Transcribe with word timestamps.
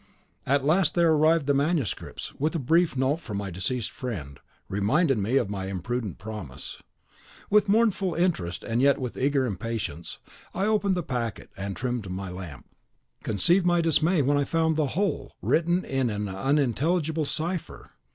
At 0.47 0.65
last 0.65 0.95
there 0.95 1.11
arrived 1.11 1.45
the 1.45 1.53
manuscripts, 1.53 2.33
with 2.33 2.55
a 2.55 2.57
brief 2.57 2.97
note 2.97 3.19
from 3.19 3.37
my 3.37 3.51
deceased 3.51 3.91
friend, 3.91 4.39
reminding 4.67 5.21
me 5.21 5.37
of 5.37 5.47
my 5.47 5.67
imprudent 5.67 6.17
promise. 6.17 6.81
With 7.51 7.69
mournful 7.69 8.15
interest, 8.15 8.63
and 8.63 8.81
yet 8.81 8.97
with 8.97 9.15
eager 9.15 9.45
impatience, 9.45 10.17
I 10.55 10.65
opened 10.65 10.95
the 10.97 11.03
packet 11.03 11.51
and 11.55 11.75
trimmed 11.75 12.09
my 12.09 12.31
lamp. 12.31 12.65
Conceive 13.21 13.63
my 13.63 13.79
dismay 13.79 14.23
when 14.23 14.39
I 14.39 14.43
found 14.43 14.75
the 14.75 14.87
whole 14.97 15.35
written 15.39 15.85
in 15.85 16.09
an 16.09 16.27
unintelligible 16.27 17.25
cipher. 17.25 17.91